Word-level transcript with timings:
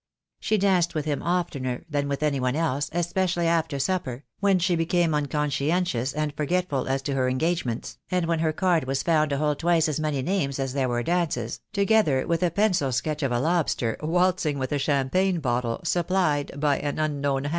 She 0.39 0.57
danced 0.57 0.95
with 0.95 1.05
him 1.05 1.21
oftener 1.21 1.85
than 1.87 2.07
with 2.07 2.23
any 2.23 2.39
one 2.39 2.55
else, 2.55 2.89
especially 2.91 3.45
after 3.45 3.77
supper, 3.77 4.23
when 4.39 4.57
she 4.57 4.75
became 4.75 5.13
unconscientious 5.13 6.11
and 6.11 6.35
forgetful 6.35 6.87
as 6.87 7.03
to 7.03 7.13
her 7.13 7.29
engagements, 7.29 7.99
and 8.09 8.25
when 8.25 8.39
her 8.39 8.51
card 8.51 8.85
was 8.85 9.03
found 9.03 9.29
to 9.29 9.37
hold 9.37 9.59
twice 9.59 9.87
as 9.87 9.99
many 9.99 10.23
names 10.23 10.57
as 10.57 10.73
there 10.73 10.89
were 10.89 11.03
dances, 11.03 11.59
together 11.71 12.25
with 12.25 12.41
a 12.41 12.49
pencil 12.49 12.91
sketch 12.91 13.21
of 13.21 13.31
a 13.31 13.39
lobster 13.39 13.95
waltzing 14.01 14.57
with 14.57 14.71
a 14.71 14.79
cham 14.79 15.11
pagne 15.11 15.39
bottle, 15.39 15.81
supplied 15.83 16.59
by 16.59 16.79
an 16.79 16.97
unknown 16.97 17.43
hand. 17.43 17.49